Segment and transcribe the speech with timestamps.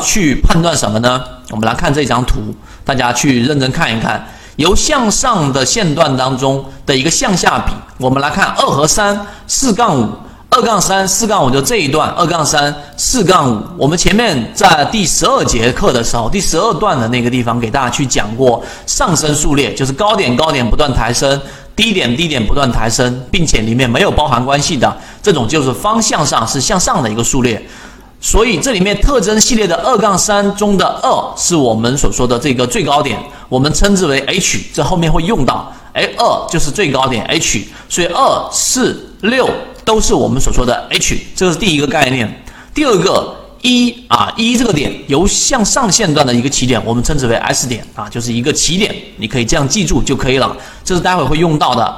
[0.00, 1.22] 去判断什么呢？
[1.50, 2.40] 我们来看这张图，
[2.84, 4.26] 大家去认真看一看。
[4.56, 10.08] 由向上的线段当中的一个向下比，我们来看二和三四杠五，
[10.50, 13.62] 二杠三四杠五就这一段，二杠三四杠五。
[13.78, 21.40] 我们前面在第十二节课的时候，第十二段的那个地方给大家去讲过上升数列，就是高点高点不断抬升，
[21.74, 27.64] 低点低点不断抬升，并且里面没有包含关系的这种就是方向上是向上的一个数列。
[28.22, 33.18] 所以这里面特征系列的二杠三中的二是我们所说的这个最高点，
[33.48, 35.72] 我们称之为 H，这后面会用到。
[35.94, 39.48] 哎，二就是最高点 H，所以二四六
[39.86, 42.44] 都是我们所说的 H，这是第一个概念。
[42.74, 50.54] 第二个一啊一这个点由向上线段的一个起点，我们称之为 S 点啊，就是一个起点，你可以这样记住就可以了。
[50.84, 51.96] 这是待会会用到的。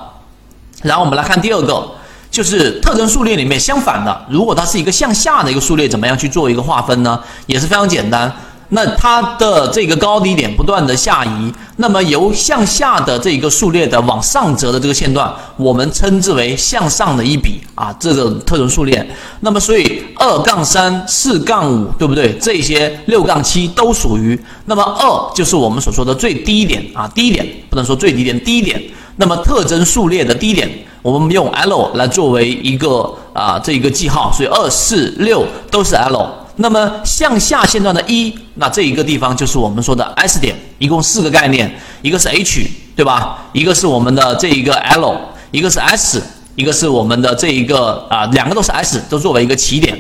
[0.83, 1.91] 然后我们来看第二个。
[2.33, 7.21] 就是特征数列里面相反的，如果它是一个向下的一个数列，怎么样去做一个划分呢？
[7.45, 8.35] 也是非常简单。
[8.71, 19.07] 那它的这个高低点不断的下移，那么由向下的这个数列的往上折的这个线段，我们称之为向上的一笔啊，这个特征数列。
[19.41, 22.33] 那么所以二杠三、四杠五，对不对？
[22.41, 24.41] 这些六杠七都属于。
[24.65, 28.83] 那么二就是我们所说的最低点啊，低点不能说最低点，低点。
[29.17, 30.67] 那么特征数列的低点。
[31.03, 36.27] 我们用 L 来作为一个啊这一个记号，所以二四六都是 L。
[36.57, 43.47] 那么向下线段的一，那这一个地方就是我们说的 S 点，一共四个概念，一个是 H，对吧？
[43.53, 45.17] 一个是我们的这一个 L，
[45.51, 46.23] 一个是 S，
[46.55, 49.99] 一个是我们的这一个啊，两个都是 S，都作为一个起点。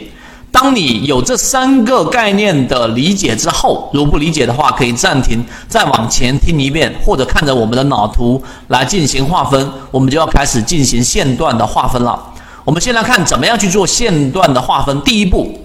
[0.53, 9.69] 当你有这三个概念的理解之后，如不理解的话，可以暂停，再往前听一遍，或者看着我们的脑图来进行划分。
[9.91, 12.23] 我们就要开始进行线段的划分了。
[12.64, 15.00] 我们先来看怎么样去做线段的划分。
[15.00, 15.58] 第一步，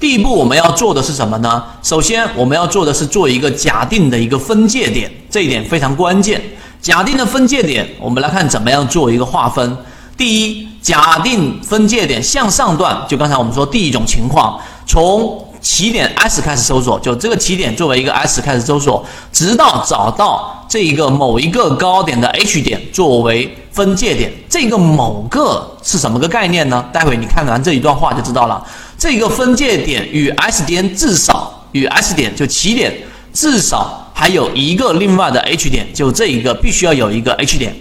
[0.00, 1.64] 第一步我们要做的是什么呢？
[1.84, 6.42] 首先，我们要做的是做一个假定的一个分界点，这一点非常关键。
[6.80, 9.76] 假定的分界点，我们来看怎么样做一个划分。
[10.22, 10.68] 第一。
[10.80, 24.32] 假定分界点向上段，就刚才我们说第一种情况，从起点 S 开始搜索，就这个起点作为一个 S 开始搜索，直到找到这一个某一个高点的 H 点作为分界点。
[24.48, 26.84] 这个某个是什么个概念呢？
[26.92, 28.64] 待会你看完这一段话就知道了。
[28.98, 32.92] 这个分界点与 S 点至少与 S 点就起点
[33.32, 37.76] 至少还有一个另外的 H 点，就这一个必须要有一个 H 点。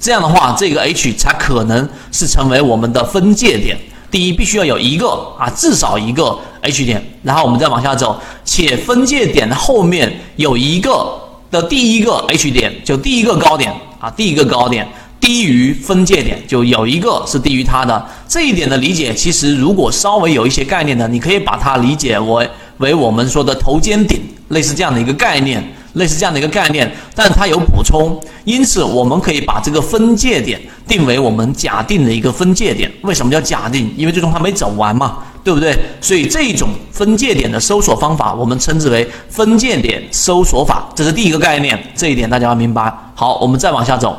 [0.00, 3.76] 这样的话，这个 H 才可能是成为我们的分界点。
[4.10, 11.14] 第一，必须要有一个啊，至少一个 H 点，然后我们再往下走，且分界点的后面有一个
[11.50, 13.70] 的第一个 H 点，就第一个高点
[14.00, 14.88] 啊，第一个高点
[15.20, 18.06] 低于分界点，就有一个是低于它的。
[18.26, 22.48] 这一点的理解，其实如果稍微有一些概念的，你可以把它理解为
[22.78, 25.62] 为我们说的头肩顶，类似这样的一个概念。
[25.94, 32.90] 类似这样的一个概念，但它有补充，因此我们可以把这个分界点定为我们假定的一个分界点。
[33.02, 33.92] 为什么叫假定？
[33.96, 35.76] 因为最终它没走完嘛，对不对？
[36.00, 40.88] 所以这种分界点的搜索方法，我们称之为分界点搜索法。
[40.94, 42.92] 这是第一个概念，这一点大家要明白。
[43.14, 44.16] 好，我们再往下走。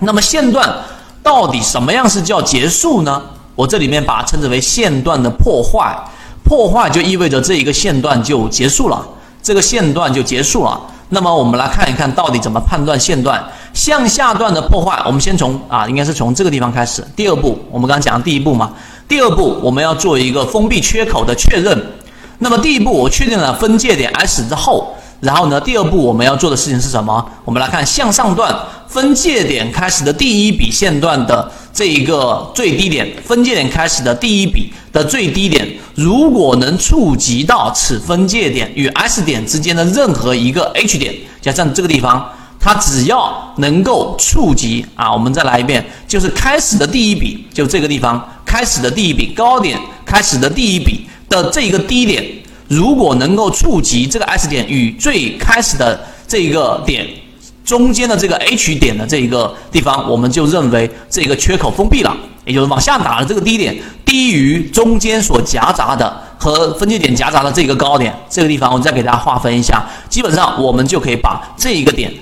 [0.00, 0.68] 那么线段
[1.22, 3.22] 到底什么样是叫结束呢？
[3.54, 5.96] 我这里面把它称之为线段的破坏。
[6.44, 9.04] 破坏就意味着这一个线段就结束了。
[9.46, 10.80] 这个线段就结束了。
[11.10, 13.40] 那么我们来看一看到底怎么判断线段
[13.72, 15.00] 向下段的破坏。
[15.06, 17.00] 我们先从啊，应该是从这个地方开始。
[17.14, 18.72] 第二步，我们刚刚讲的第一步嘛。
[19.06, 21.80] 第二步，我们要做一个封闭缺口的确认。
[22.38, 27.24] 那么第一步，我确定了分界点 S 之后，然后呢，第二步我们要做的事情是什么？
[27.44, 28.52] 我们来看向上段
[28.88, 31.50] 分界点开始的第一笔线段的。
[31.72, 42.26] 这一个最低点分界点开始的第一笔的最低点，如果能触及到此分界点与 S 点之间的任何一个 H 点，加上这个地方，
[42.58, 52.24] 它只要能够触及啊，我们再来一遍，就是开始的第一笔，就这个地方开始的第一笔高点开始的第一笔的这个低点，
[52.68, 57.06] 如果能够触及这个 S 点与最开始的这个点。
[57.66, 72.14] 中间的这个 H 点的这一个地方，我们就认为这个缺口封闭了，也就是往下打的这个低点低于中间所夹杂的和分界点夹杂的这个高点，这个地方我再给大家划分一下，基本上我们就可以把这一个点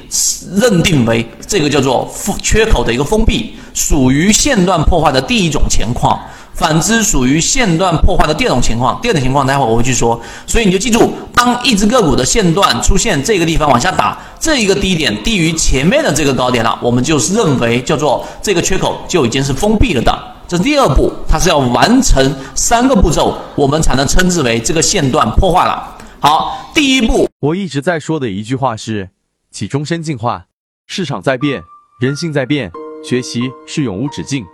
[0.55, 2.11] 认定为这个叫做
[2.43, 6.19] 缺口的一个封闭，属于线段破坏的第一种情况。
[6.55, 10.21] 反之，属于线段破坏的第二种情况，第二种情况待会我会去说。
[10.47, 20.17] 所以你就记住，当一只个股的线段出现这个地方往下打，这一个低点低于前面的这个高点了，我们就认为叫做这个缺口就已经是封闭了的。
[20.47, 25.97] 这是第二步，它是要完成三个步骤，我们才能称之为这个线段破坏了。
[26.21, 29.11] 好，第一步，我一直在说的一句话是：
[29.51, 30.45] 起终身进化，
[30.87, 31.63] 市场在变，
[32.01, 32.71] 人性在变，
[33.03, 34.45] 学习是永无止境。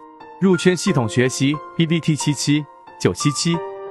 [0.41, 2.65] 入圈系统学习，B B T 七七
[2.99, 3.70] 九七七。